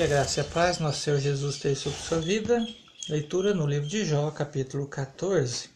[0.00, 2.66] Que a graça e a paz, nosso Senhor Jesus, esteja sobre sua vida.
[3.06, 5.68] Leitura no livro de Jó, capítulo 14.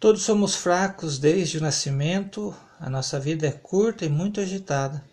[0.00, 5.04] Todos somos fracos desde o nascimento, a nossa vida é curta e muito agitada.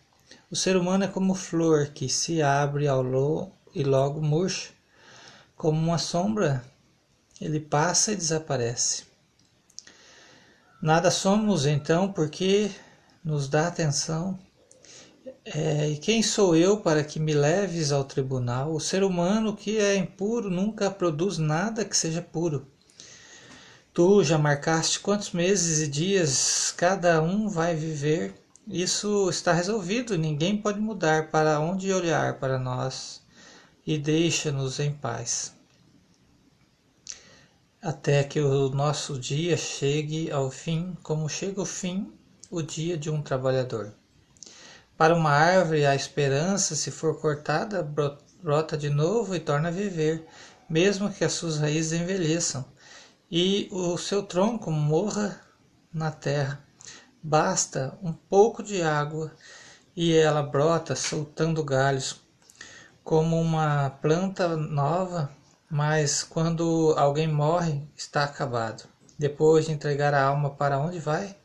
[0.49, 4.69] O ser humano é como flor que se abre ao longo e logo murcha.
[5.57, 6.63] Como uma sombra,
[7.41, 9.03] ele passa e desaparece.
[10.81, 12.71] Nada somos então porque
[13.21, 14.39] nos dá atenção
[15.45, 18.73] é, e quem sou eu para que me leves ao tribunal?
[18.73, 22.67] O ser humano que é impuro nunca produz nada que seja puro.
[23.93, 28.33] Tu já marcaste quantos meses e dias cada um vai viver?
[28.67, 33.21] Isso está resolvido, ninguém pode mudar para onde olhar para nós
[33.85, 35.53] e deixa-nos em paz.
[37.79, 42.11] Até que o nosso dia chegue ao fim, como chega o fim,
[42.49, 43.93] o dia de um trabalhador.
[44.97, 47.83] Para uma árvore, a esperança, se for cortada,
[48.41, 50.25] brota de novo e torna a viver,
[50.69, 52.63] mesmo que as suas raízes envelheçam
[53.29, 55.41] e o seu tronco morra
[55.93, 56.63] na terra.
[57.21, 59.33] Basta um pouco de água
[59.95, 62.21] e ela brota soltando galhos,
[63.03, 65.29] como uma planta nova,
[65.69, 68.83] mas quando alguém morre, está acabado.
[69.19, 71.35] Depois de entregar a alma, para onde vai?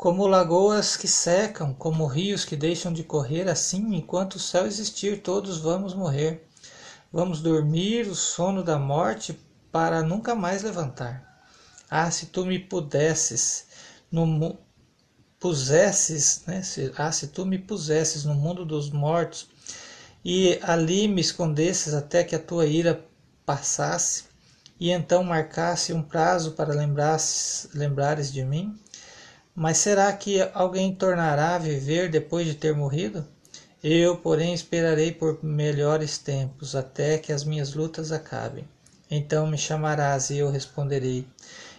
[0.00, 5.20] Como lagoas que secam, como rios que deixam de correr, assim, enquanto o céu existir,
[5.20, 6.48] todos vamos morrer.
[7.12, 9.38] Vamos dormir o sono da morte
[9.70, 11.44] para nunca mais levantar.
[11.90, 13.66] Ah, se tu me pudesses,
[14.10, 14.58] no
[15.38, 16.62] pusesses, né?
[16.62, 19.50] Se, ah, se tu me pusesses no mundo dos mortos
[20.24, 23.06] e ali me escondesses até que a tua ira
[23.44, 24.24] passasse
[24.80, 28.80] e então marcasse um prazo para lembrares, lembrares de mim,
[29.54, 33.26] mas será que alguém tornará a viver depois de ter morrido?
[33.82, 38.68] Eu, porém, esperarei por melhores tempos, até que as minhas lutas acabem.
[39.10, 41.26] Então me chamarás e eu responderei,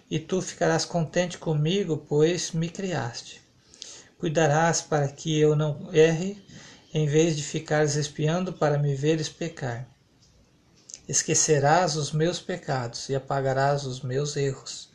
[0.09, 3.41] e tu ficarás contente comigo, pois me criaste.
[4.17, 6.43] Cuidarás para que eu não erre,
[6.93, 9.87] em vez de ficares espiando para me veres pecar.
[11.07, 14.90] Esquecerás os meus pecados e apagarás os meus erros.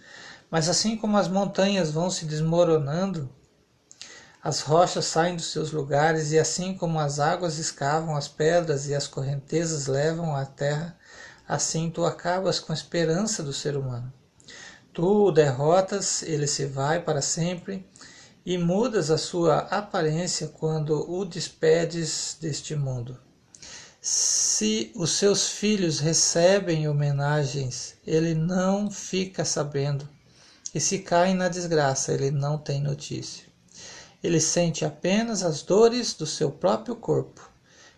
[0.51, 3.29] Mas assim como as montanhas vão se desmoronando,
[4.47, 8.95] as rochas saem dos seus lugares, e assim como as águas escavam as pedras e
[8.95, 10.97] as correntezas levam a terra,
[11.49, 14.13] assim tu acabas com a esperança do ser humano.
[14.93, 17.85] Tu o derrotas, ele se vai para sempre,
[18.45, 23.19] e mudas a sua aparência quando o despedes deste mundo.
[24.01, 30.09] Se os seus filhos recebem homenagens, ele não fica sabendo
[30.77, 33.47] e se cai na desgraça, ele não tem notícia.
[34.23, 37.51] Ele sente apenas as dores do seu próprio corpo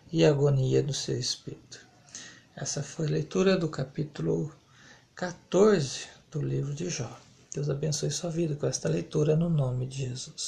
[0.09, 1.85] e a agonia do seu espírito.
[2.55, 4.55] Essa foi a leitura do capítulo
[5.13, 7.19] 14 do livro de Jó.
[7.53, 10.47] Deus abençoe sua vida com esta leitura no nome de Jesus.